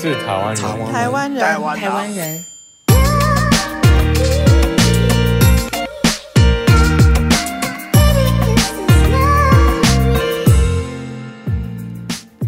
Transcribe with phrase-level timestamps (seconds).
[0.00, 2.44] 是台湾人，台湾人，台湾台湾人。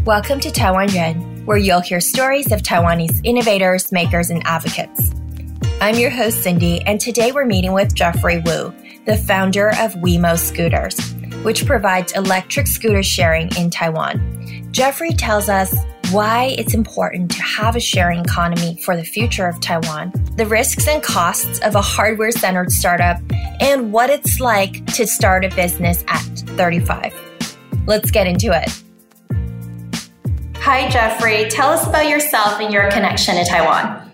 [0.04, 5.12] Welcome to Taiwan Yuan, where you'll hear stories of Taiwanese innovators, makers, and advocates.
[5.80, 8.72] I'm your host, Cindy, and today we're meeting with Jeffrey Wu,
[9.06, 10.96] the founder of Wemo Scooters,
[11.42, 14.20] which provides electric scooter sharing in Taiwan.
[14.70, 15.74] Jeffrey tells us
[16.11, 20.87] why it's important to have a sharing economy for the future of Taiwan, the risks
[20.87, 23.19] and costs of a hardware centered startup,
[23.59, 26.21] and what it's like to start a business at
[26.57, 27.13] 35.
[27.87, 28.83] Let's get into it.
[30.57, 31.49] Hi, Jeffrey.
[31.49, 34.11] Tell us about yourself and your connection to Taiwan.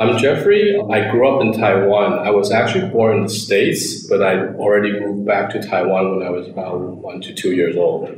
[0.00, 0.80] I'm Jeffrey.
[0.92, 2.20] I grew up in Taiwan.
[2.20, 6.26] I was actually born in the States, but I already moved back to Taiwan when
[6.26, 8.08] I was about one to two years old.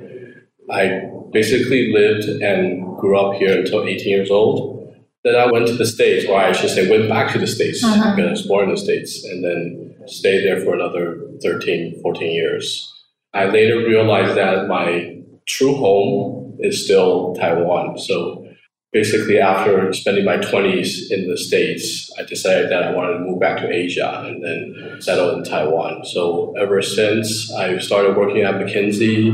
[0.72, 4.94] I basically lived and grew up here until 18 years old.
[5.24, 7.84] Then I went to the States, or I should say, went back to the States
[7.84, 8.16] Mhm.
[8.16, 12.32] because I was born in the States, and then stayed there for another 13, 14
[12.34, 12.90] years.
[13.34, 17.98] I later realized that my true home is still Taiwan.
[17.98, 18.46] So
[18.92, 23.38] basically after spending my 20s in the states i decided that i wanted to move
[23.38, 28.54] back to asia and then settle in taiwan so ever since i started working at
[28.56, 29.30] mckinsey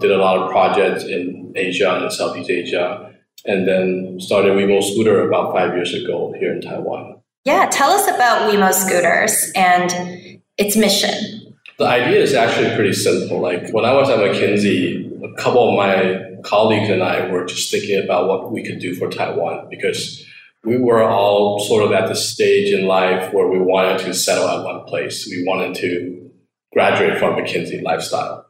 [0.00, 3.10] did a lot of projects in asia and southeast asia
[3.44, 7.20] and then started Wemo Scooter about five years ago here in Taiwan.
[7.44, 11.56] Yeah, tell us about Wemo Scooters and its mission.
[11.78, 13.40] The idea is actually pretty simple.
[13.40, 17.70] Like when I was at McKinsey, a couple of my colleagues and I were just
[17.70, 20.24] thinking about what we could do for Taiwan because
[20.64, 24.46] we were all sort of at the stage in life where we wanted to settle
[24.46, 25.26] at one place.
[25.26, 26.30] We wanted to
[26.74, 28.49] graduate from McKinsey lifestyle.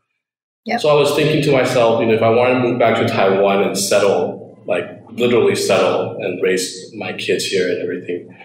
[0.66, 0.80] Yep.
[0.80, 3.08] So I was thinking to myself, you know, if I want to move back to
[3.08, 8.36] Taiwan and settle, like literally settle and raise my kids here and everything,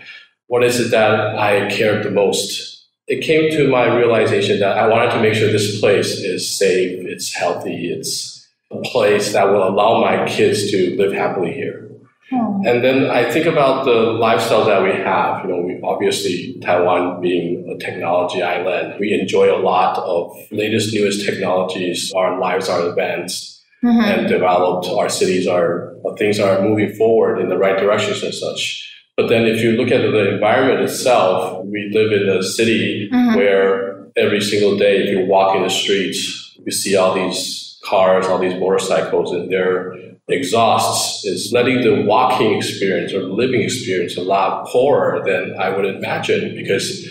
[0.47, 2.87] what is it that I cared the most?
[3.07, 7.05] It came to my realization that I wanted to make sure this place is safe,
[7.05, 11.91] it's healthy, it's a place that will allow my kids to live happily here.
[12.31, 15.45] And then I think about the lifestyle that we have.
[15.45, 20.93] You know, we obviously Taiwan being a technology island, we enjoy a lot of latest
[20.93, 22.11] newest technologies.
[22.15, 24.03] Our lives are advanced Mhm.
[24.03, 24.87] and developed.
[24.87, 28.81] Our cities are things are moving forward in the right directions and such.
[29.17, 33.35] But then if you look at the environment itself, we live in a city Mhm.
[33.35, 36.19] where every single day if you walk in the streets,
[36.65, 39.93] you see all these cars, all these motorcycles and their
[40.27, 45.85] exhausts is letting the walking experience or living experience a lot poorer than I would
[45.85, 47.03] imagine because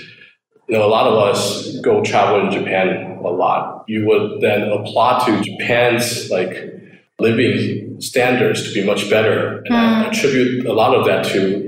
[0.69, 3.85] you know a lot of us go travel in Japan a lot.
[3.87, 6.55] You would then apply to Japan's like
[7.21, 10.09] living standards to be much better and I Mm.
[10.09, 11.63] attribute a lot of that to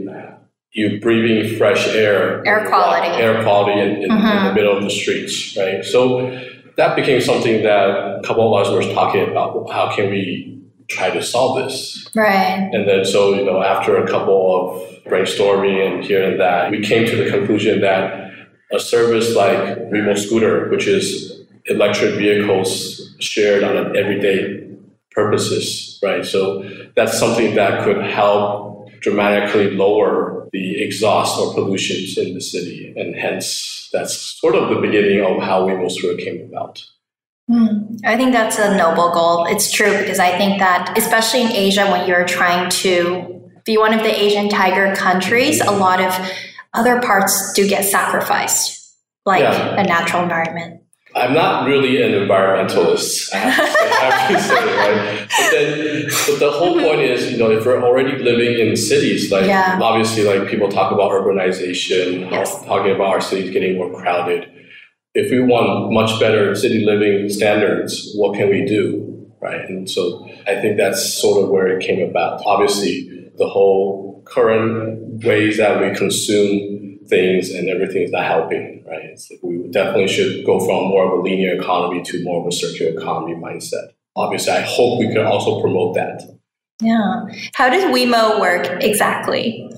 [0.73, 3.23] you breathing fresh air Air quality.
[3.23, 4.55] air quality in, in, in the Mhm.
[4.55, 6.31] middle of the streets right so
[6.77, 10.56] that became something that a couple of us were talking about how can we
[10.89, 12.71] try to solve this Right.
[12.73, 16.81] and then, so, you know, after a couple of brainstorming and here and that, we
[16.81, 18.31] came to the conclusion that
[18.73, 19.59] a service like
[19.91, 24.67] Wemo Scooter, which is electric vehicles shared on an everyday
[25.13, 26.25] purposes, right?
[26.25, 32.93] So that's something that could help dramatically lower the exhaust or pollutions in the city.
[32.97, 36.83] And hence, that's sort of the beginning of how Wemo Scooter came about.
[37.49, 37.95] Hmm.
[38.05, 39.47] I think that's a noble goal.
[39.47, 43.95] It's true because I think that, especially in Asia, when you're trying to be one
[43.95, 46.13] of the Asian tiger countries, a lot of
[46.75, 49.81] other parts do get sacrificed, like Yeah.
[49.81, 50.83] a natural environment.
[51.15, 53.33] I'm not really an environmentalist.
[53.33, 55.29] I have to say, I have to say right?
[55.39, 59.31] But then, but the whole point is, you know, if we're already living in cities,
[59.33, 59.79] like Yeah.
[59.81, 62.63] obviously, like people talk about urbanization, Yes.
[62.67, 64.51] talking about our cities getting more crowded.
[65.19, 69.67] If we want much better city living standards, what can we do, right?
[69.69, 72.43] And so, I think that's sort of where it came about.
[72.45, 79.19] Obviously, the whole current ways that we consume things and everything is not helping, right?
[79.31, 82.53] Like we definitely should go from more of a linear economy to more of a
[82.53, 83.93] circular economy mindset.
[84.17, 86.23] Obviously, I hope we can also promote that.
[86.83, 87.25] Yeah.
[87.55, 89.71] How does Wemo work exactly?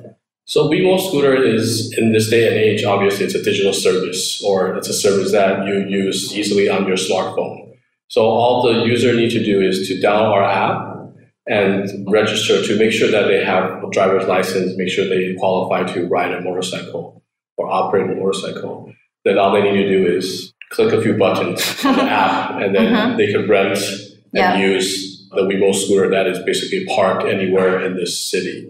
[0.49, 4.75] So Wemo Scooter is in this day and age, obviously it's a digital service or
[4.77, 7.75] it's a service that you use easily on your smartphone.
[8.09, 11.13] So all the user need to do is to download our app
[11.47, 15.85] and register to make sure that they have a driver's license, make sure they qualify
[15.93, 17.23] to ride a motorcycle
[17.59, 18.91] or operate a motorcycle.
[19.27, 22.75] Then all they need to do is click a few buttons on the app and
[22.75, 23.17] then Mhm.
[23.19, 24.59] they can rent and Yeah.
[24.59, 28.67] use the Wemo scooter that is basically parked anywhere in this city.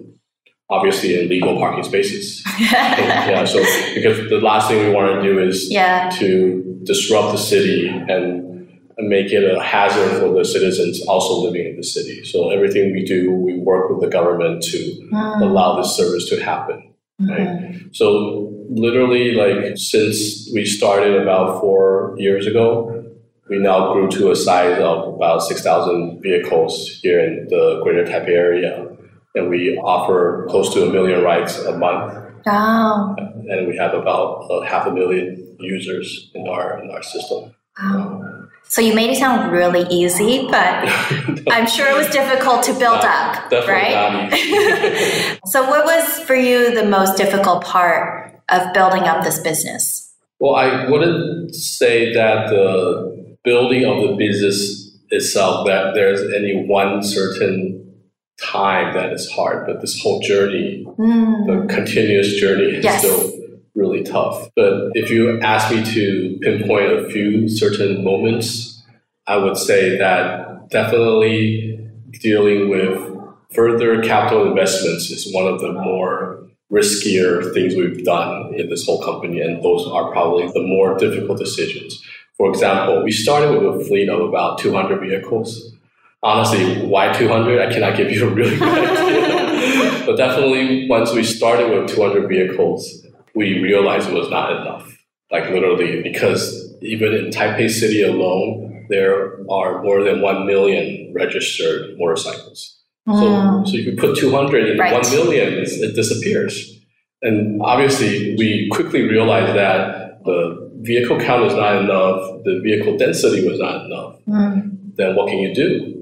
[0.70, 2.43] Obviously in legal parking spaces.
[2.61, 3.59] yeah, so
[3.94, 6.11] because the last thing we want to do is yeah.
[6.19, 8.69] to disrupt the city and
[8.99, 12.25] make it a hazard for the citizens also living in the city.
[12.25, 14.79] So everything we do, we work with the government to
[15.12, 15.41] Mm.
[15.43, 16.82] allow this service to happen.
[17.21, 17.41] Right.
[17.41, 17.97] Mhm.
[17.97, 23.03] So literally, like since we started about four years ago,
[23.49, 28.05] we now grew to a size of about six thousand vehicles here in the Greater
[28.05, 28.87] Taipei area,
[29.34, 32.14] and we offer close to a million rides a month,
[32.46, 33.14] Wow.
[33.19, 37.54] and we have about uh, half a million users in our in our system.
[37.80, 38.25] Wow.
[38.70, 40.54] So you made it sound really easy, but
[41.50, 44.30] I'm sure it was difficult to build up, Definitely right?
[44.30, 50.12] not so what was for you the most difficult part of building up this business?
[50.38, 57.02] Well, I wouldn't say that the building of the business itself that there's any one
[57.02, 57.77] certain
[58.40, 61.46] time that is hard, but this whole journey, Mm.
[61.69, 63.00] the continuous journey, is Yes.
[63.05, 63.32] still
[63.75, 64.49] really tough.
[64.56, 68.82] But if you ask me to pinpoint a few certain moments,
[69.26, 71.79] I would say that definitely
[72.23, 72.99] dealing with
[73.52, 79.00] further capital investments is one of the more riskier things we've done in this whole
[79.00, 82.02] company, and those are probably the more difficult decisions.
[82.37, 85.75] For example, we started with a fleet of about 200 vehicles.
[86.23, 87.61] Honestly, why 200?
[87.61, 90.03] I cannot give you a really good idea.
[90.06, 94.93] but definitely, once we started with 200 vehicles, we realized it was not enough.
[95.31, 101.97] Like literally, because even in Taipei City alone, there are more than 1 million registered
[101.99, 102.79] motorcycles.
[103.06, 103.64] Mm.
[103.64, 104.93] So, so if you put 200 in Right.
[104.93, 106.75] 1 million, it's- it disappears.
[107.23, 113.47] And obviously, we quickly realized that the vehicle count is not enough, the vehicle density
[113.49, 114.14] was not enough.
[114.29, 114.71] Mm.
[114.97, 115.98] Then what can you do?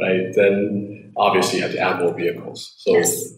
[0.00, 0.32] Right?
[0.34, 2.74] Then obviously you have to add more vehicles.
[2.78, 3.34] So Yes.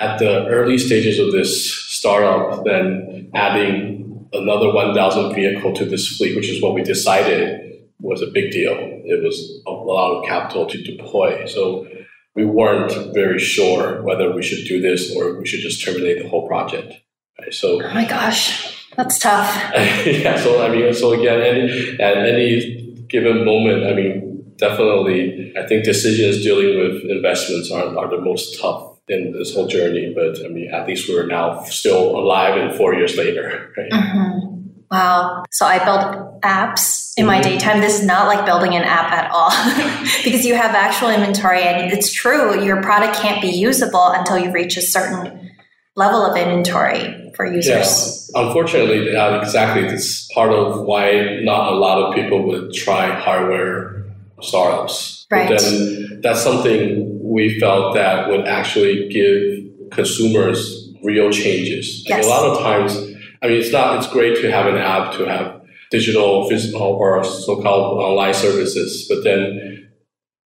[0.00, 6.36] at the early stages of this startup, then adding another 1,000 vehicle to this fleet,
[6.36, 7.60] which is what we decided
[8.00, 8.74] was a big deal.
[9.04, 11.46] It was a lot of capital to deploy.
[11.46, 11.86] So
[12.34, 16.28] we weren't very sure whether we should do this or we should just terminate the
[16.28, 16.92] whole project.
[17.40, 17.54] Right?
[17.54, 19.54] So Oh my gosh, that's tough.
[20.06, 25.66] yeah, so I mean, so again, any, at any given moment, I mean, definitely, I
[25.66, 30.12] think decisions dealing with investments are, are the most tough in this whole journey.
[30.14, 33.90] But I mean, at least we're now still alive and four years later, right?
[33.92, 34.62] Mhm.
[34.90, 35.44] Wow.
[35.50, 37.42] So I built apps in my Mhm.
[37.42, 37.80] daytime.
[37.80, 39.50] This is not like building an app at all
[40.24, 44.50] because you have actual inventory and it's true, your product can't be usable until you
[44.50, 45.50] reach a certain
[45.96, 48.30] level of inventory for users.
[48.34, 54.03] Unfortunately, uh, exactly, it's part of why not a lot of people would try hardware
[54.44, 55.26] startups.
[55.30, 55.48] Right.
[55.48, 62.04] But then that's something we felt that would actually give consumers real changes.
[62.08, 62.26] Like Yes.
[62.26, 62.96] a lot of times,
[63.42, 65.60] I mean, it's not, it's great to have an app to have
[65.90, 69.88] digital, physical, or so-called online services, but then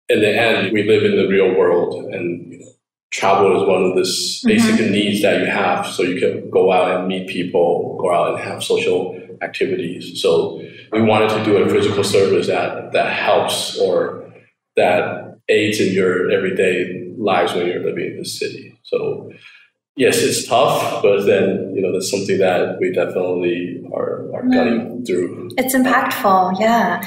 [0.08, 2.66] in the end, we live in the real world and you know,
[3.10, 4.48] travel is one of the s- mm-hmm.
[4.48, 5.86] basic needs that you have.
[5.86, 10.20] So you can go out and meet people, go out and have social activities.
[10.22, 10.62] So
[10.92, 14.32] we wanted to do a physical service that, that helps or
[14.76, 18.78] that aids in your everyday lives when you're living in the city.
[18.82, 19.32] So
[19.96, 24.52] yes, it's tough, but then, you know, that's something that we definitely are, are mm-hmm.
[24.52, 25.50] cutting through.
[25.58, 27.02] It's impactful, yeah.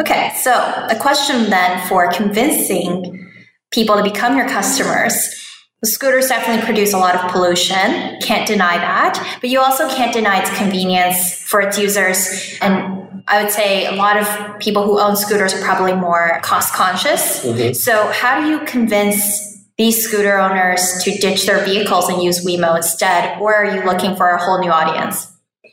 [0.00, 3.28] Okay, so a question then for convincing
[3.70, 5.39] people to become your customers.
[5.82, 10.12] The scooters definitely produce a lot of pollution, can't deny that, but you also can't
[10.12, 12.58] deny its convenience for its users.
[12.60, 16.74] And I would say a lot of people who own scooters are probably more cost
[16.74, 17.44] conscious.
[17.44, 17.74] Mhm.
[17.74, 22.76] So, how do you convince these scooter owners to ditch their vehicles and use Wemo
[22.76, 23.40] instead?
[23.40, 25.28] Or are you looking for a whole new audience?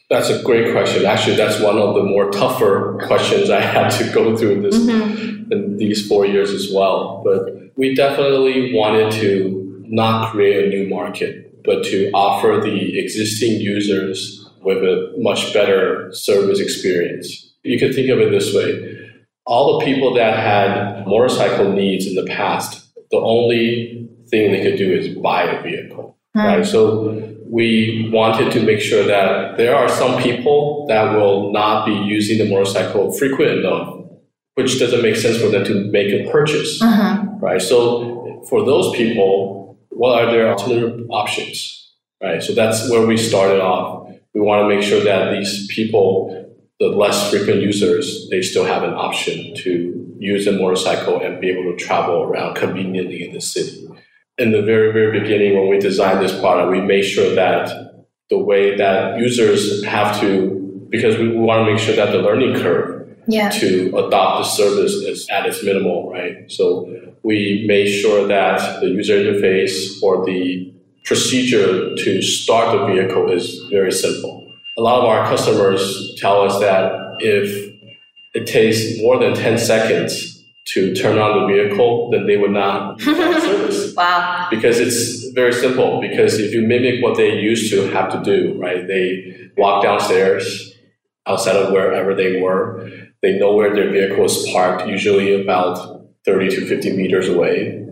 [0.10, 1.06] That's a great question.
[1.06, 5.52] Actually, that's one of the more tougher questions I had to go through this Mhm.
[5.52, 7.22] in these four years as well.
[7.26, 13.60] But we definitely wanted to not create a new market, but to offer the existing
[13.60, 17.54] users with a much better service experience.
[17.64, 19.12] You can think of it this way.
[19.46, 24.78] All the people that had motorcycle needs in the past, the only thing they could
[24.78, 26.66] do is buy a vehicle right?
[26.66, 31.94] So we wanted to make sure that there are some people that will not be
[31.94, 34.02] using the motorcycle frequent enough,
[34.56, 37.42] which doesn't make sense for them to make a purchase, Mhm.
[37.42, 37.62] right?
[37.62, 39.57] So for those people,
[39.98, 42.42] what are their alternative options, right?
[42.42, 44.10] So that's where we started off.
[44.34, 48.84] We want to make sure that these people, the less frequent users, they still have
[48.84, 53.42] an option to use a motorcycle and be able to travel around conveniently in the
[53.42, 53.88] city.
[54.38, 58.38] in the very, very beginning when we designed this product, we made sure that the
[58.38, 62.97] way that users have to, because we want to make sure that the learning curve
[63.28, 63.50] yeah.
[63.50, 66.50] to adopt the service is at its minimal, right?
[66.52, 66.90] So
[67.24, 73.60] we made sure that the user interface or the procedure to start the vehicle is
[73.70, 74.52] very simple.
[74.78, 77.74] A lot of our customers tell us that if
[78.34, 83.00] it takes more than 10 seconds to turn on the vehicle, then they would not
[83.02, 83.96] service.
[83.96, 84.48] wow.
[84.52, 86.02] Because it's very simple.
[86.02, 88.86] Because if you mimic what they used to have to do, right?
[88.86, 90.74] They walk downstairs
[91.26, 93.07] outside of wherever they were.
[93.22, 97.84] They know where their vehicle is parked, usually about 30 to 50 meters away.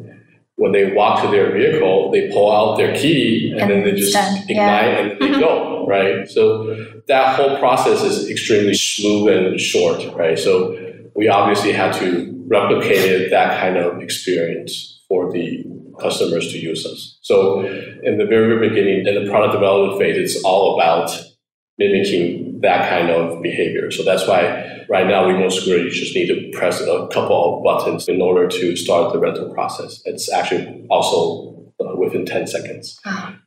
[0.58, 3.92] When they walk to their vehicle, they pull out their key and, and then they
[3.92, 4.38] just done.
[4.48, 4.98] ignite yeah.
[5.00, 5.40] and they mm-hmm.
[5.40, 6.28] go, right?
[6.30, 10.40] So that whole process is extremely smooth and short, right?
[10.40, 10.78] So
[11.16, 15.66] we obviously had to replicate that kind of experience for the
[16.00, 17.18] customers to use us.
[17.22, 21.10] So in the very, very beginning, in the product development phase, it's all about
[21.78, 23.92] mimicking that kind of behavior.
[23.92, 27.58] So that's why right now we most scooter, you just need to press a couple
[27.58, 30.02] of buttons in order to start the rental process.
[30.06, 33.00] It's actually also uh, within 10 seconds.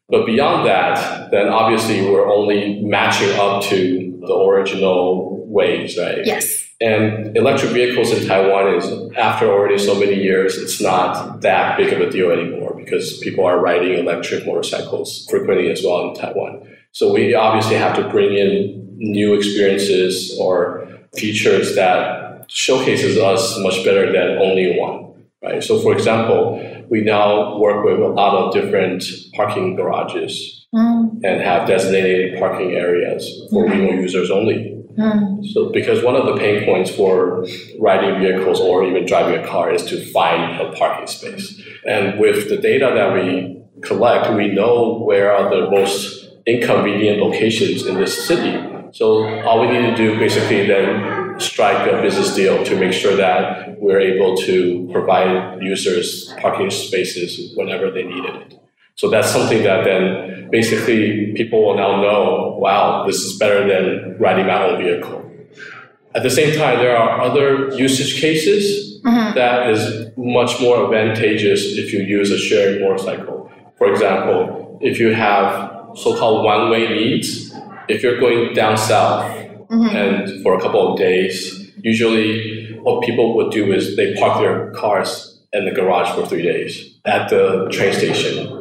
[0.08, 6.24] But beyond that, then obviously we're only matching up to the original ways, right?
[6.24, 6.64] Yes.
[6.80, 11.92] And electric vehicles in Taiwan is, after already so many years, it's not that big
[11.92, 16.77] of a deal anymore because people are riding electric motorcycles frequently as well in Taiwan.
[16.92, 23.84] So we obviously have to bring in new experiences or features that showcases us much
[23.84, 25.62] better than only one, right?
[25.62, 26.58] So for example,
[26.90, 29.04] we now work with a lot of different
[29.34, 31.20] parking garages mm.
[31.22, 34.02] and have designated parking areas for mm.
[34.02, 34.74] Users only.
[34.98, 35.46] Mm.
[35.52, 37.46] So, because one of the pain points for
[37.78, 41.62] riding vehicles or even driving a car is to find a parking space.
[41.86, 47.86] And with the data that we collect, we know where are the most inconvenient locations
[47.86, 48.52] in this city.
[48.92, 53.16] So, all we need to do basically then strike a business deal to make sure
[53.16, 58.60] that we're able to provide users parking spaces whenever they needed it.
[58.96, 64.18] So that's something that then basically people will now know, wow, this is better than
[64.18, 65.24] riding my own vehicle.
[66.14, 69.34] At the same time, there are other usage cases mm-hmm.
[69.36, 73.52] that is much more advantageous if you use a shared motorcycle.
[73.76, 77.52] For example, if you have so-called one-way needs,
[77.88, 79.24] if you're going down south
[79.70, 79.96] mm-hmm.
[79.96, 84.70] and for a couple of days, usually what people would do is they park their
[84.72, 88.54] cars in the garage for three days at the train station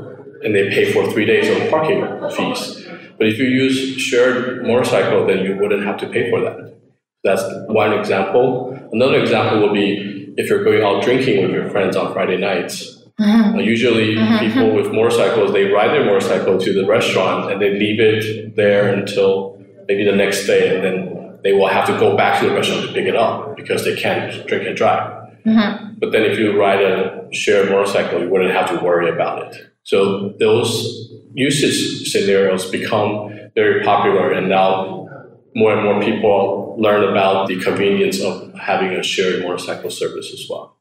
[0.44, 2.86] and they pay for three days of parking fees.
[3.18, 6.78] But if you use shared motorcycle, then you wouldn't have to pay for that.
[7.24, 8.78] That's one example.
[8.92, 12.97] Another example would be if you're going out drinking with your friends on Friday nights.
[13.20, 13.58] Mm-hmm.
[13.58, 14.46] Uh, usually, mm-hmm.
[14.46, 18.94] people with motorcycles they ride their motorcycle to the restaurant and they leave it there
[18.94, 19.58] until
[19.88, 22.86] maybe the next day, and then they will have to go back to the restaurant
[22.86, 25.12] to pick it up because they can't drink and drive.
[25.46, 25.96] Mm-hmm.
[25.98, 29.72] But then, if you ride a shared motorcycle, you wouldn't have to worry about it.
[29.84, 35.08] So those usage scenarios become very popular, and now
[35.56, 40.46] more and more people learn about the convenience of having a shared motorcycle service as
[40.48, 40.77] well.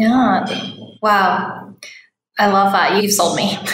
[0.00, 0.46] Yeah.
[1.02, 1.74] Wow.
[2.38, 3.02] I love that.
[3.02, 3.50] You've sold me.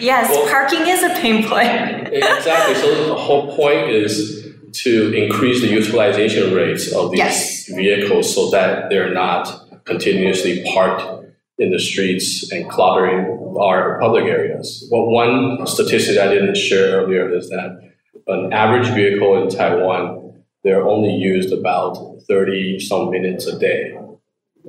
[0.00, 2.12] yes, well, parking is a pain point.
[2.12, 2.74] exactly.
[2.74, 7.68] So the whole point is to increase the utilization rates of these yes.
[7.68, 11.24] vehicles so that they're not continuously parked
[11.56, 14.86] in the streets and cluttering our public areas.
[14.92, 17.80] Well, one statistic I didn't share earlier is that
[18.26, 21.96] an average vehicle in Taiwan, they're only used about
[22.28, 23.98] 30 some minutes a day.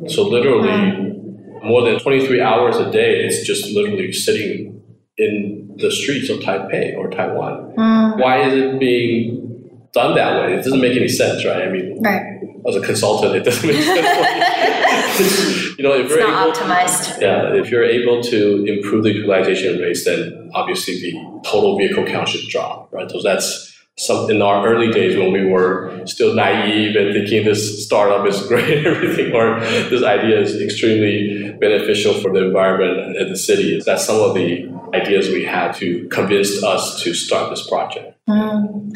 [0.07, 1.15] So literally
[1.63, 4.81] more than 23 hours a day, it's just literally sitting
[5.17, 7.73] in the streets of Taipei or Taiwan.
[7.77, 8.19] Mm.
[8.19, 10.53] Why is it being done that way?
[10.53, 11.67] It doesn't make any sense, right?
[11.67, 15.77] I mean, right as a consultant, it doesn't make sense.
[15.77, 17.21] you know, if it's you're able, optimized.
[17.21, 22.29] Yeah, if you're able to improve the utilization rates, then obviously the total vehicle count
[22.29, 23.09] should drop, right?
[23.09, 23.68] So that's
[23.99, 28.41] some in our early days when we were still naive and thinking this startup is
[28.47, 33.81] great and everything, or this idea is extremely beneficial for the environment and the city.
[33.85, 38.17] That's some of the ideas we had to convince us to start this project.
[38.27, 38.95] Mm.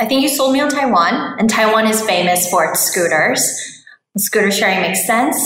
[0.00, 3.40] I think you sold me on Taiwan, and Taiwan is famous for its scooters.
[4.16, 5.38] Scooter sharing makes sense.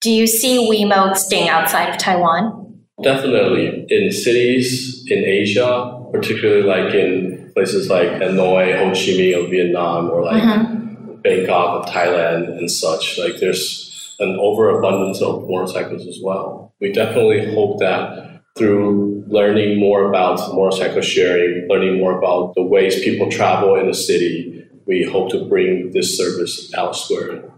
[0.00, 2.80] Do you see Wemo staying outside of Taiwan?
[3.02, 3.86] Definitely.
[3.88, 10.10] In cities in Asia, particularly like in places like Hanoi, Ho Chi Minh of Vietnam,
[10.10, 11.20] or like mm-hmm.
[11.22, 16.72] Bangkok of Thailand and such, like there's an overabundance of motorcycles as well.
[16.80, 23.02] We definitely hope that through learning more about motorcycle sharing, learning more about the ways
[23.02, 27.51] people travel in the city, we hope to bring this service elsewhere.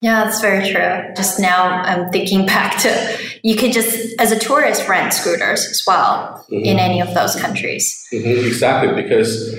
[0.00, 1.14] Yeah, that's very true.
[1.14, 5.82] Just now, I'm thinking back to you could just, as a tourist, rent scooters as
[5.86, 6.64] well mm-hmm.
[6.64, 8.06] in any of those countries.
[8.12, 9.54] Mm-hmm, exactly, because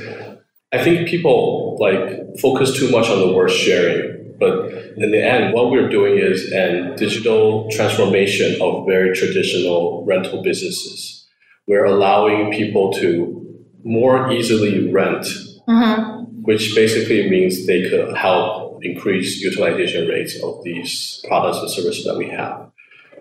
[0.71, 5.53] I think people like focus too much on the word sharing, but in the end,
[5.53, 11.27] what we're doing is an digital transformation of very traditional rental businesses.
[11.67, 13.37] We're allowing people to
[13.83, 15.25] more easily rent,
[15.67, 16.23] mm-hmm.
[16.41, 22.17] which basically means they could help increase utilization rates of these products and services that
[22.17, 22.71] we have.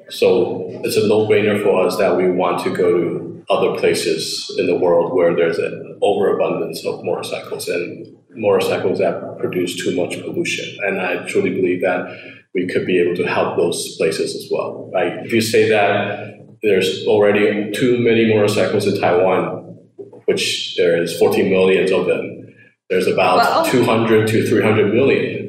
[0.08, 4.66] So it's a no-brainer for us that we want to go to other places in
[4.66, 10.76] the world where there's an overabundance of motorcycles and motorcycles that produce too much pollution.
[10.84, 12.06] And I truly believe that
[12.54, 14.90] we could be able to help those places as well.
[14.92, 15.24] Right?
[15.24, 19.78] If you say that there's already too many motorcycles in Taiwan,
[20.26, 22.54] which there is 14 millions of them,
[22.88, 23.70] there's about wow.
[23.70, 25.39] 200 to 300 million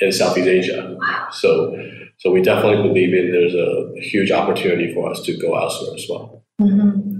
[0.00, 0.96] in Southeast Asia.
[1.32, 1.76] So
[2.18, 6.06] so we definitely believe in there's a huge opportunity for us to go elsewhere as
[6.08, 6.44] well.
[6.60, 7.10] Mm-hmm.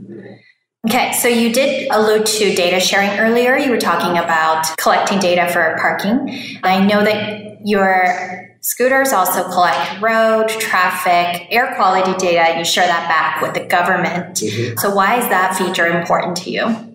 [0.89, 3.57] Okay, so you did allude to data sharing earlier.
[3.57, 6.39] You were talking about collecting data for parking.
[6.63, 12.87] I know that your scooters also collect road, traffic, air quality data, and you share
[12.87, 14.37] that back with the government.
[14.37, 14.79] Mm-hmm.
[14.79, 16.90] So, why is that feature important to you?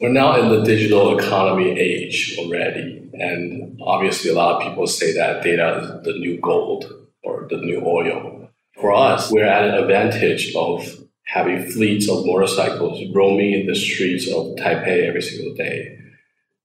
[0.00, 5.12] We're now in the digital economy age already, and obviously, a lot of people say
[5.14, 8.48] that data is the new gold or the new oil.
[8.80, 10.86] For us, we're at an advantage of
[11.24, 15.98] having fleets of motorcycles roaming in the streets of Taipei every single day.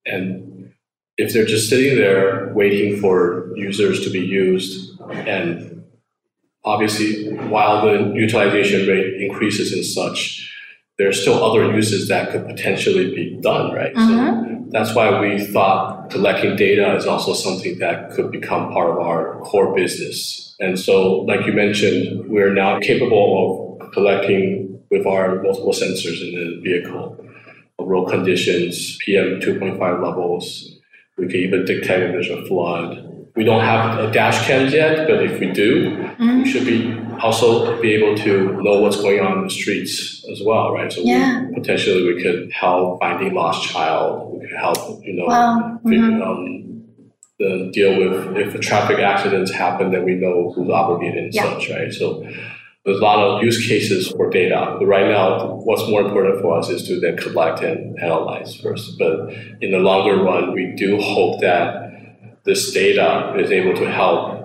[0.06, 0.72] And
[1.18, 5.84] if they're just sitting there waiting for users to be used, and
[6.64, 10.43] obviously, while the utilization rate increases and such,
[10.98, 13.94] there's still other uses that could potentially be done, right?
[13.94, 14.64] Mm-hmm.
[14.64, 18.98] So that's why we thought collecting data is also something that could become part of
[19.00, 20.56] our core business.
[20.60, 26.36] And so, like you mentioned, we're now capable of collecting with our multiple sensors in
[26.36, 27.20] the vehicle
[27.80, 30.80] road conditions, PM 2.5 levels.
[31.18, 33.28] We can even detect if there's a flood.
[33.36, 36.44] We don't have a dash cams yet, but if we do, mm-hmm.
[36.44, 40.42] we should be also be able to know what's going on in the streets as
[40.46, 40.92] well, right?
[40.92, 41.46] So yeah.
[41.48, 44.34] we, potentially we could help finding lost child.
[44.34, 45.80] We could help, you know, wow.
[45.84, 46.22] mm-hmm.
[46.22, 46.86] um,
[47.40, 51.54] the deal with if a traffic accidents happen, then we know who's obligated and yeah.
[51.54, 51.92] such, right?
[51.92, 52.24] So
[52.86, 54.76] there's a lot of use cases for data.
[54.78, 58.98] But right now, what's more important for us is to then collect and analyze first.
[59.00, 59.30] But
[59.62, 61.92] in the longer run, we do hope that
[62.44, 64.43] this data is able to help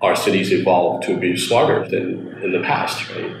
[0.00, 3.36] our cities evolve to be smarter than in the past, right?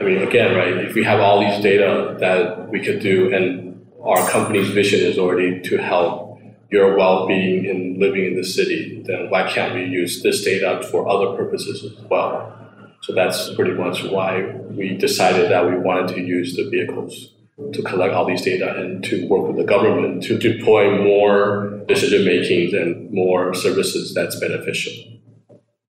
[0.00, 3.86] I mean, again, right, if we have all these data that we could do and
[4.02, 9.28] our company's vision is already to help your well-being in living in the city, then
[9.28, 12.56] why can't we use this data for other purposes as well?
[13.02, 17.34] So that's pretty much why we decided that we wanted to use the vehicles
[17.72, 22.24] to collect all these data and to work with the government to deploy more decision
[22.24, 25.19] making and more services that's beneficial.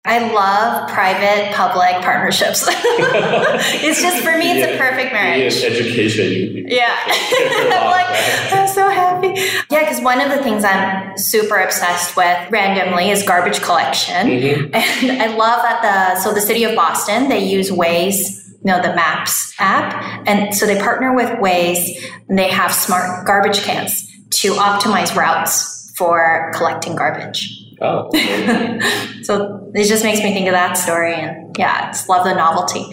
[0.03, 2.65] I love private public partnerships.
[2.67, 5.61] it's just for me, it's a perfect marriage.
[5.61, 6.65] Yeah, education.
[6.67, 6.97] Yeah.
[7.05, 8.07] I'm like,
[8.51, 9.39] I'm so happy.
[9.69, 14.27] Yeah, because one of the things I'm super obsessed with randomly is garbage collection.
[14.27, 14.73] Mm-hmm.
[14.73, 18.81] And I love that the, so the city of Boston, they use Waze you know
[18.81, 21.89] the maps app and so they partner with waze
[22.29, 28.09] and they have smart garbage cans to optimize routes for collecting garbage Oh.
[29.23, 32.35] so it just makes me think of that story, and yeah, I just love the
[32.35, 32.85] novelty.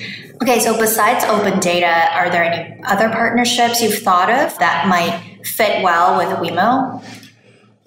[0.43, 5.45] Okay, so besides open data, are there any other partnerships you've thought of that might
[5.45, 7.03] fit well with Wemo?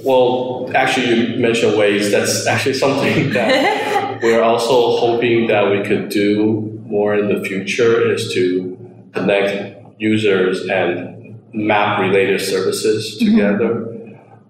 [0.03, 2.11] Well, actually, you mentioned Waze.
[2.11, 8.11] That's actually something that we're also hoping that we could do more in the future
[8.11, 8.77] is to
[9.13, 13.31] connect users and map related services mm-hmm.
[13.31, 13.73] together.
[13.75, 13.90] Mm-hmm.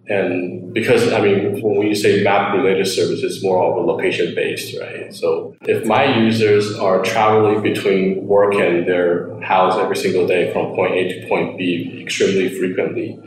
[0.08, 4.34] And because, I mean, when we say map related service, it's more of a location
[4.34, 5.14] based, right?
[5.14, 10.74] So if my users are traveling between work and their house every single day from
[10.76, 13.20] point A to point B extremely frequently,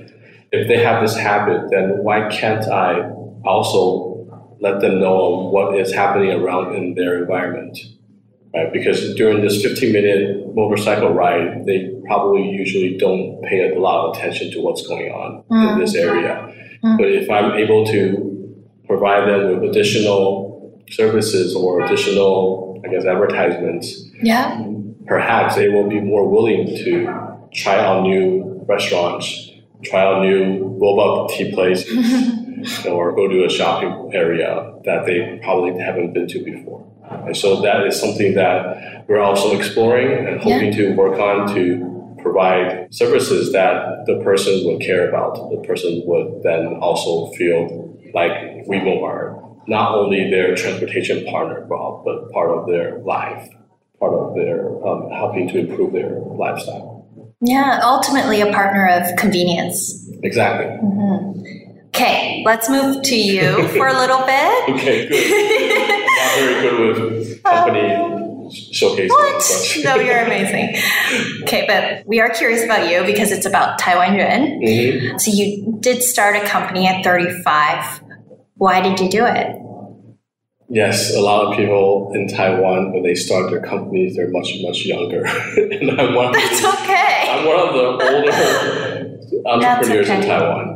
[0.51, 3.09] if they have this habit, then why can't I
[3.45, 7.79] also let them know what is happening around in their environment?
[8.55, 8.73] Right?
[8.73, 14.17] Because during this 15 minute motorcycle ride, they probably usually don't pay a lot of
[14.17, 15.73] attention to what's going on mm.
[15.73, 16.53] in this area.
[16.85, 16.99] Mm.
[16.99, 24.05] But if I'm able to provide them with additional services or additional, I guess, advertisements,
[24.23, 24.63] Yeah.
[25.07, 27.09] perhaps they will be more willing to
[27.55, 29.51] try out new restaurants,
[29.83, 35.79] try out new boba tea places, or go to a shopping area that they probably
[35.83, 36.85] haven't been to before.
[37.27, 41.94] And so that is something that we're also exploring and hoping to work on to
[42.25, 45.35] provide services that the person would care about.
[45.51, 48.33] The person would then also feel like
[48.67, 53.49] Wemo are not only their transportation partner, but, part of their life,
[54.01, 57.07] part of their um, helping to improve their lifestyle.
[57.41, 60.09] Yeah, ultimately a partner of convenience.
[60.23, 60.67] Exactly.
[61.89, 64.51] Okay, let's move to you for a little bit.
[64.75, 66.07] Okay, good.
[66.17, 68.14] not very good with company
[68.73, 69.09] showcasing.
[69.11, 69.81] What?
[69.85, 70.75] No, you're amazing.
[71.43, 74.61] Okay, but we are curious about you because it's about Taiwan Yuan.
[74.63, 75.21] Mhm.
[75.21, 78.01] So you did start a company at 35.
[78.57, 79.57] Why did you do it?
[80.71, 84.87] Yes, a lot of people in Taiwan, when they start their companies, they're much, much
[84.87, 85.25] younger.
[85.57, 87.29] and I'm one, That's okay.
[87.31, 90.23] I'm one of the older entrepreneurs in.
[90.23, 90.71] Taiwan.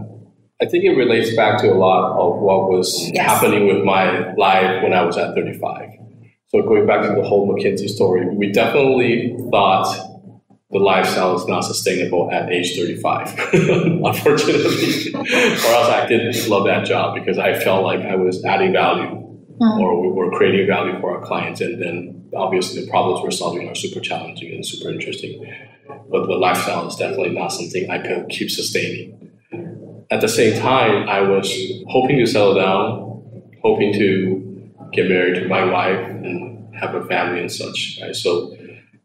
[0.60, 3.24] I think it relates back to a lot of what was Yes.
[3.26, 5.88] happening with my life when I was at 35.
[6.50, 9.86] So going back to the whole McKinsey story, we definitely thought
[10.70, 13.38] the lifestyle is not sustainable at age 35,
[14.04, 15.12] unfortunately.
[15.14, 19.24] or else I did love that job because I felt like I was adding value
[19.60, 19.80] Mhm.
[19.80, 21.60] or we were creating value for our clients.
[21.60, 25.44] And then obviously the problems we're solving are super challenging and super interesting.
[26.10, 29.30] But the lifestyle is definitely not something I could keep sustaining.
[30.10, 31.52] At the same time, I was
[31.88, 33.22] hoping to settle down,
[33.62, 34.37] hoping to
[34.92, 37.98] get married to my wife and have a family and such.
[38.00, 38.14] Right?
[38.14, 38.56] So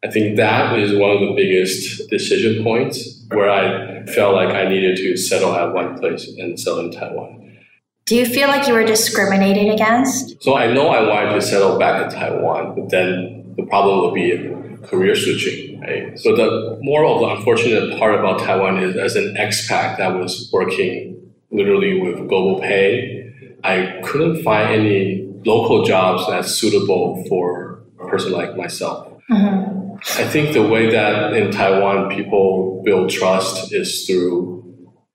[0.03, 4.67] I think that is one of the biggest decision points where I felt like I
[4.67, 7.57] needed to settle at one place and settle in Taiwan.
[8.05, 10.43] Do you feel like you were discriminated against?
[10.43, 14.13] So I know I wanted to settle back in Taiwan, but then the problem would
[14.13, 14.53] be
[14.87, 16.19] career switching, right?
[16.19, 20.49] So the more of the unfortunate part about Taiwan is as an expat that was
[20.51, 23.31] working literally with global pay,
[23.63, 29.08] I couldn't find any local jobs that's suitable for a person like myself.
[29.32, 29.97] Mhm.
[30.19, 34.63] I think the way that in Taiwan people build trust is through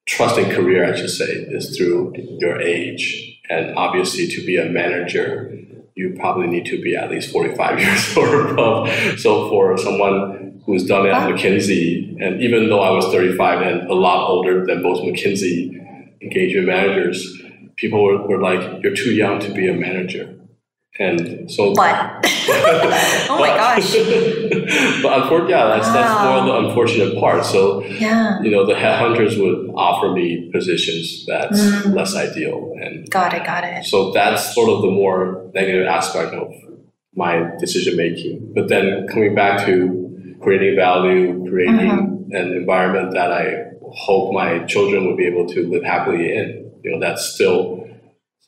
[0.06, 3.38] trust in career, I should say, is through your age.
[3.50, 5.52] And obviously, to be a manager,
[5.94, 8.88] you probably need to be at least 45 years or above.
[9.18, 13.90] So, for someone who's done it at McKinsey, and even though I was 35 and
[13.90, 15.74] a lot older than both McKinsey
[16.22, 17.37] engagement managers,
[17.78, 20.34] people were, were like, You're too young to be a manager.
[21.00, 22.24] And so But.
[23.30, 23.92] oh my gosh.
[25.02, 27.44] but unfortunately, yeah, that's that's more of the unfortunate part.
[27.44, 28.40] So Yeah.
[28.42, 31.94] you know, the headhunters would offer me positions that's Mm.
[31.94, 33.84] less ideal, and Got it, got it.
[33.84, 36.52] so that's sort of the more negative aspect of
[37.14, 38.52] my decision making.
[38.54, 39.76] But then coming back to
[40.42, 42.34] creating value, creating Mm-hmm.
[42.36, 46.94] an environment that I hope my children would be able to live happily in, you
[46.94, 47.86] know, that's still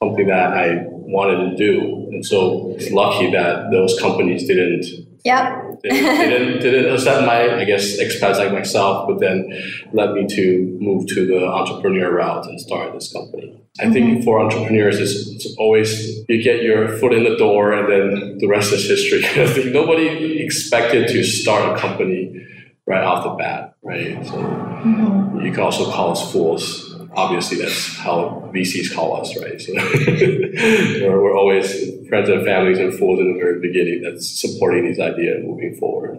[0.02, 2.08] something that I wanted to do.
[2.12, 4.84] And so it's lucky that those companies didn't
[5.22, 5.82] Yep.
[5.82, 9.52] didn't, didn't accept my, I guess, expats like myself, but then
[9.92, 13.60] led me to move to the entrepreneur route and start this company.
[13.80, 17.86] I think for entrepreneurs, it's, it's always you get your foot in the door and
[17.92, 19.72] then the rest is history of thing.
[19.74, 22.46] Nobody expected to start a company
[22.86, 24.26] right off the bat, right?
[24.26, 25.44] So Mhm.
[25.44, 26.89] you can also call us fools.
[27.16, 29.60] Obviously, that's how VCs call us, right?
[29.60, 31.72] So we're, we're always
[32.08, 35.76] friends and families and fools in the very beginning that's supporting these ideas and moving
[35.76, 36.18] forward.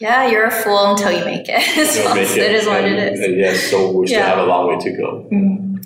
[0.00, 1.86] Yeah, you're a fool until you make it.
[1.88, 3.20] so make it is what and, it is.
[3.20, 4.26] And yes, so we still Yeah.
[4.26, 5.28] have a long way to go.
[5.32, 5.76] Mm-hmm.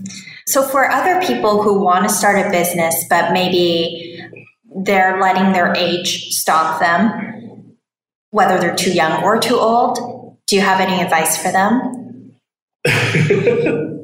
[0.46, 4.18] So, for other people who want to start a business, but maybe
[4.82, 7.76] they're letting their age stop them,
[8.30, 12.32] whether they're too young or too old, do you have any advice for them?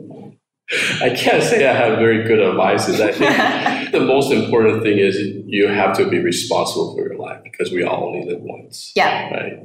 [1.01, 3.01] I can't say I have very good advices.
[3.01, 7.43] I think the most important thing is you have to be responsible for your life
[7.43, 8.93] because we all only live once.
[8.95, 9.31] Yeah.
[9.31, 9.63] right?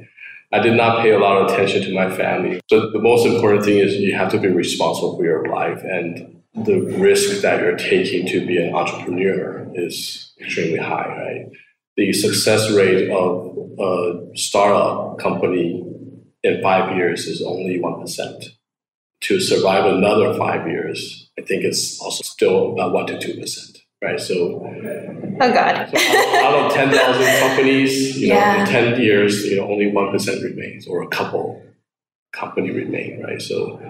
[0.52, 2.60] I did not pay a lot of attention to my family.
[2.68, 6.40] So the most important thing is you have to be responsible for your life and
[6.54, 11.46] the risk that you're taking to be an entrepreneur is extremely high, right?
[11.96, 15.84] The success rate of a startup company
[16.42, 18.44] in five years is only 1%.
[19.22, 24.18] To survive another five years, I think it's also still about 1% to 2%, right?
[24.18, 24.34] So
[25.42, 25.88] Oh, God.
[25.90, 28.60] so out, out of 10,000 companies, you know, Yeah.
[28.60, 31.62] in 10 years, you know, only 1% remains or a couple
[32.32, 33.42] company remain, right?
[33.42, 33.80] So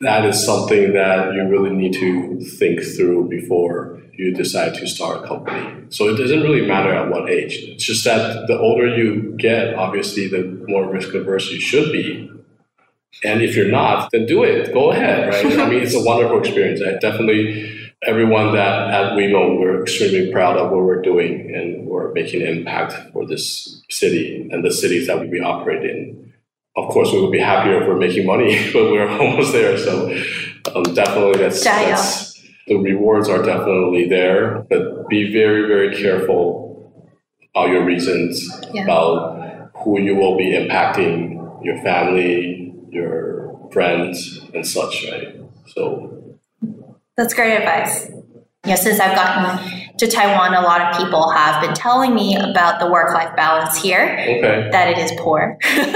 [0.00, 5.24] that is something that you really need to think through before you decide to start
[5.24, 5.86] a company.
[5.90, 7.54] So it doesn't really matter at what age.
[7.68, 12.30] It's just that the older you get, obviously, the more risk averse you should be.
[13.24, 14.72] And if you're not, then do it.
[14.72, 15.58] Go ahead, right?
[15.58, 16.80] I mean, it's a wonderful experience.
[16.80, 22.12] I definitely, everyone that at Wemo, we're extremely proud of what we're doing and we're
[22.12, 26.32] making an impact for this city and the cities that we operate in.
[26.76, 29.76] Of course, we would be happier if we're making money, but we're almost there.
[29.76, 30.10] So
[30.74, 32.28] um, definitely that's, that's
[32.68, 36.68] the rewards are definitely there, but be very, very careful
[37.54, 38.84] about your reasons, yeah.
[38.84, 42.57] about who you will be impacting, your family,
[42.90, 45.40] your friends, and such, right?
[45.66, 46.38] So
[47.16, 48.08] that's great advice.
[48.64, 52.36] You know, since I've gotten to Taiwan, a lot of people have been telling me
[52.36, 54.16] about the work-life balance here.
[54.20, 54.68] Okay.
[54.70, 55.58] That it is poor.
[55.64, 55.92] and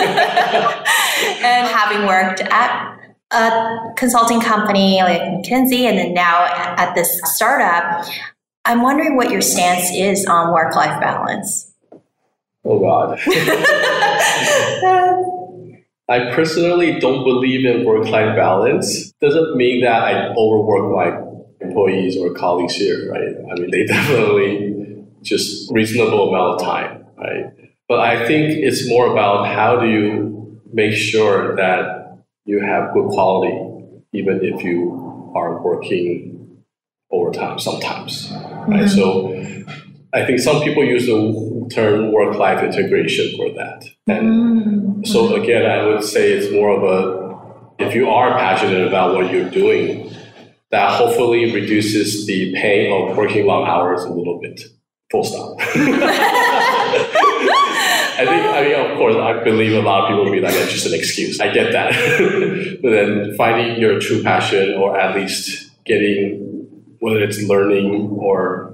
[1.68, 2.98] having worked at
[3.30, 8.06] a consulting company like McKinsey and then now at this startup,
[8.64, 11.72] I'm wondering what your stance is on work life balance.
[12.64, 13.18] Oh, God.
[16.12, 19.12] I personally don't believe in work life balance.
[19.12, 21.08] Doesn't mean that I overwork my
[21.66, 23.34] employees or colleagues here, right?
[23.50, 27.46] I mean, they definitely just reasonable amount of time, right?
[27.88, 33.08] But I think it's more about how do you make sure that you have good
[33.08, 33.56] quality,
[34.12, 36.58] even if you are working
[37.10, 38.28] overtime sometimes.
[38.28, 38.70] Mm-hmm.
[38.70, 38.88] Right?
[38.88, 39.32] So
[40.14, 43.84] I think some people use the term work life integration for that.
[44.06, 45.04] And mm-hmm.
[45.04, 47.22] so again, I would say it's more of a
[47.78, 50.14] if you are passionate about what you're doing,
[50.70, 54.60] that hopefully reduces the pain of working long hours a little bit.
[55.10, 55.56] Full stop.
[58.14, 60.54] I think, I mean, of course, I believe a lot of people will be like,
[60.54, 61.40] it's just an excuse.
[61.40, 61.92] I get that.
[62.82, 66.68] but then finding your true passion or at least getting,
[67.00, 68.71] whether it's learning or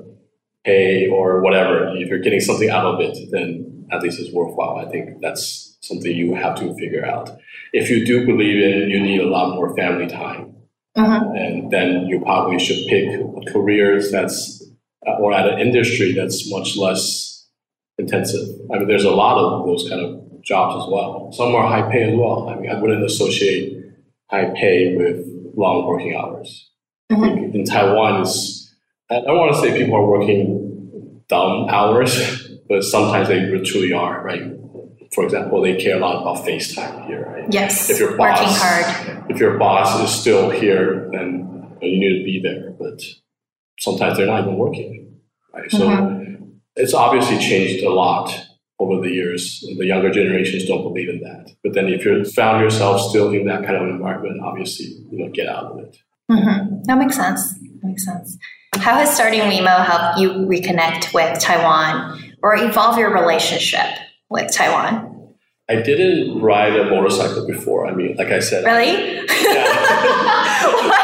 [0.69, 4.77] pay or whatever, if you're getting something out of it, then at least it's worthwhile.
[4.85, 7.31] I think that's something you have to figure out.
[7.73, 10.43] If you do believe in, you need a lot more family time.
[10.95, 11.25] Uh-huh.
[11.45, 13.05] And then you probably should pick
[13.53, 14.63] careers that's,
[15.21, 17.47] or at an industry that's much less
[17.97, 18.47] intensive.
[18.73, 21.31] I mean, there's a lot of those kind of jobs as well.
[21.33, 22.49] Some are high pay as well.
[22.49, 23.75] I mean, I wouldn't associate
[24.31, 25.25] high pay with
[25.57, 26.71] long working hours.
[27.11, 28.68] I think in Taiwan, is
[29.11, 34.23] I don't want to say people are working dumb hours, but sometimes they truly are,
[34.23, 34.43] right?
[35.15, 37.47] For example, they care a lot about FaceTime here, right?
[37.51, 37.89] Yes.
[37.89, 39.31] If your boss, working hard.
[39.31, 42.73] If your boss is still here, then you need to be there.
[42.73, 43.01] But
[43.79, 45.21] sometimes they're not even working,
[45.55, 45.71] right?
[45.71, 46.19] So mm-hmm
[46.79, 48.33] it's obviously changed a lot
[48.79, 49.65] over the years.
[49.77, 51.51] The younger generations don't believe in that.
[51.63, 55.29] But then if you found yourself still in that kind of environment, obviously, you know,
[55.31, 55.97] get out of it.
[56.31, 56.83] Mm-hmm.
[56.85, 57.55] That makes sense.
[57.55, 58.39] That makes sense.
[58.77, 63.87] How has starting Wemo helped you reconnect with Taiwan or evolve your relationship
[64.31, 65.35] with Taiwan?
[65.69, 67.87] I didn't ride a motorcycle before.
[67.87, 68.65] I mean, like I said.
[68.65, 69.27] Really?
[69.39, 70.95] Yeah.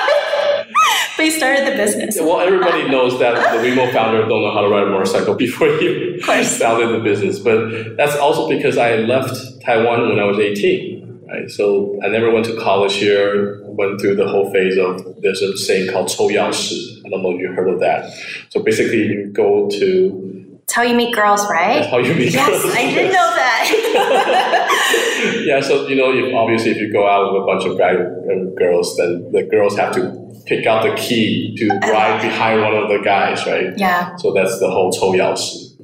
[1.16, 2.18] They started the business.
[2.20, 5.68] Well, everybody knows that the Wemo founder don't know how to ride a motorcycle before
[5.78, 7.38] he founded the business.
[7.38, 11.03] But that's also because I left Taiwan when I was 18.
[11.26, 11.50] Right?
[11.50, 13.60] So I never went to college here.
[13.64, 17.00] Went through the whole phase of there's a saying called 抽钥匙.
[17.04, 18.10] I don't know if you heard of that.
[18.50, 20.58] So basically, you go to.
[20.60, 21.80] That's how you meet girls, right?
[21.80, 22.74] That's how you meet yes, girls.
[22.74, 25.42] I did know that.
[25.46, 27.94] yeah, so you know, if, obviously, if you go out with a bunch of guy
[27.94, 32.74] uh, girls, then the girls have to pick out the key to ride behind one
[32.74, 33.76] of the guys, right?
[33.76, 34.14] Yeah.
[34.16, 35.74] So that's the whole 抽钥匙.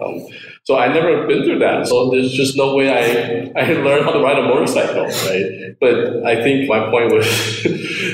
[0.00, 0.26] Um,
[0.64, 1.88] so I never been through that.
[1.88, 5.76] So there's just no way I, I learned how to ride a motorcycle, right?
[5.80, 7.66] But I think my point was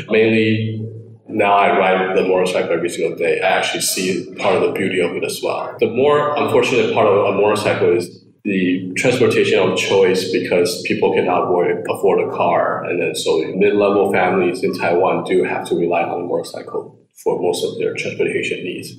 [0.10, 0.84] mainly
[1.28, 3.40] now I ride the motorcycle every single day.
[3.40, 5.76] I actually see part of the beauty of it as well.
[5.78, 11.44] The more unfortunate part of a motorcycle is the transportation of choice because people cannot
[11.44, 12.82] afford, afford a car.
[12.84, 17.38] And then so mid-level families in Taiwan do have to rely on a motorcycle for
[17.42, 18.94] most of their transportation needs.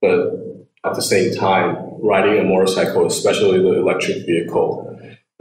[0.00, 0.30] But
[0.84, 4.88] at the same time, riding a motorcycle, especially the electric vehicle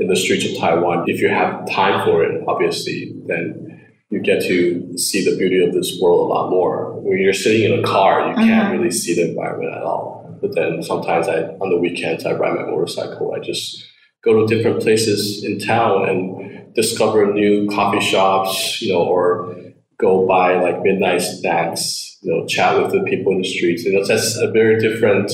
[0.01, 4.41] in the streets of Taiwan, if you have time for it, obviously, then you get
[4.43, 6.99] to see the beauty of this world a lot more.
[6.99, 8.77] When you're sitting in a car, you can't mm-hmm.
[8.77, 10.37] really see the environment at all.
[10.41, 13.33] But then sometimes I, on the weekends, I ride my motorcycle.
[13.35, 13.85] I just
[14.23, 19.55] go to different places in town and discover new coffee shops, you know, or
[19.99, 23.83] go buy like midnight snacks, you know, chat with the people in the streets.
[23.83, 25.31] You know, that's a very different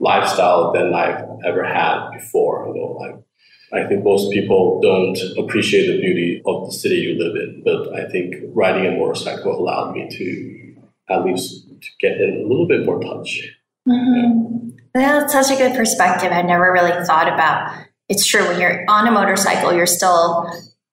[0.00, 2.66] lifestyle than I've ever had before.
[2.68, 3.16] You know, like
[3.72, 7.94] I think most people don't appreciate the beauty of the city you live in, but
[7.94, 12.66] I think riding a motorcycle allowed me to at least to get in a little
[12.66, 13.56] bit more touch.
[13.86, 14.70] Mm-hmm.
[14.94, 16.32] That's such a good perspective.
[16.32, 17.86] I never really thought about.
[18.08, 20.50] It's true when you're on a motorcycle, you're still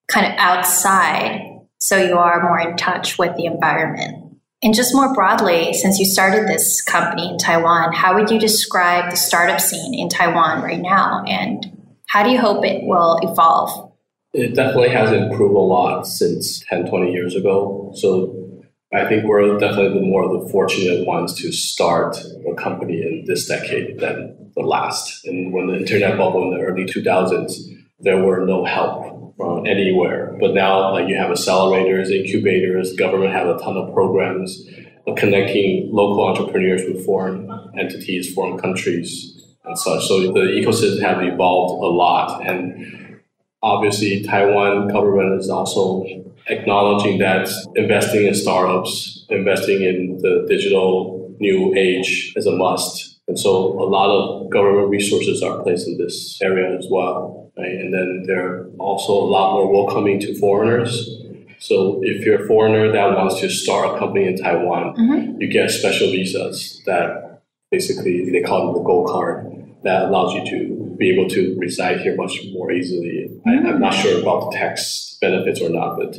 [0.08, 4.24] kind of outside, so you are more in touch with the environment.
[4.65, 9.12] And just more broadly, since you started this company in Taiwan, how would you describe
[9.12, 11.23] the startup scene in Taiwan right now?
[11.28, 13.93] And how do you hope it will evolve?
[14.34, 17.93] It definitely has improved a lot since 10, 20 years ago.
[17.93, 23.04] So I think we're definitely the more of the fortunate ones to start a company
[23.04, 25.28] in this decade than the last.
[25.28, 27.54] And when the internet bubble in the early 2000s,
[27.99, 30.36] there were no help from anywhere.
[30.39, 34.63] But now, like you have accelerators, incubators, government have a ton of programs
[35.17, 40.08] connecting local entrepreneurs with foreign entities, foreign countries, and such.
[40.08, 43.21] So the ecosystem have evolved a lot, and
[43.62, 46.06] obviously, Taiwan government is also
[46.48, 53.19] acknowledging that investing in startups, investing in the digital new age is a must.
[53.28, 57.44] And so a lot of government resources are placed in this area as well.
[57.58, 57.72] Right?
[57.72, 61.10] And then there are also a lot more welcoming to foreigners.
[61.60, 65.41] So if you're a foreigner that wants to start a company in Taiwan, mm-hmm.
[65.41, 67.41] you get special visas that
[67.72, 69.52] basically they call them the gold card
[69.84, 73.30] that allows you to be able to reside here much more easily.
[73.48, 73.68] Mm-hmm.
[73.68, 76.18] I, am not sure about the tax benefits or not, but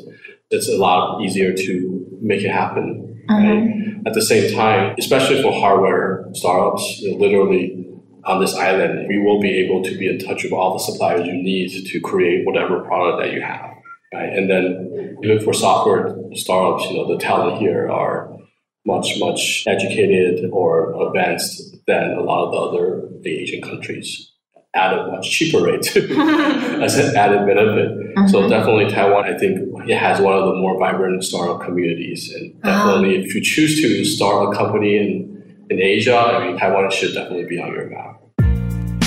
[0.50, 3.24] it's a lot easier to make it happen.
[3.28, 3.46] Mm-hmm.
[3.46, 4.06] Right?
[4.06, 7.86] At the same time, especially for hardware startups, you know, literally
[8.26, 11.26] on this island, we will be able to be in touch with all the suppliers
[11.26, 13.70] you need to create whatever product that you have.
[14.12, 14.32] Right?
[14.32, 18.36] And then even for software startups, you know, the talent here are
[18.84, 24.32] much, much educated or advanced than a lot of the other Asian countries
[24.74, 27.90] at a much cheaper rate as an added benefit.
[27.90, 28.28] Mm-hmm.
[28.28, 29.58] So definitely Taiwan, I think
[29.88, 32.32] it has one of the more vibrant startup communities.
[32.34, 35.35] And definitely if you choose to start a company in,
[35.70, 38.20] in Asia, I mean, Taiwan should definitely be on your map.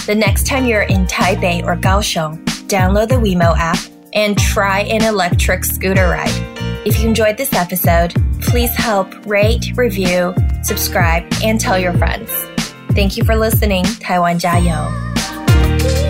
[0.05, 3.79] The next time you're in Taipei or Kaohsiung, download the Wemo app
[4.13, 6.27] and try an electric scooter ride.
[6.85, 12.31] If you enjoyed this episode, please help rate, review, subscribe, and tell your friends.
[12.93, 13.83] Thank you for listening.
[13.83, 16.08] Taiwan 加油！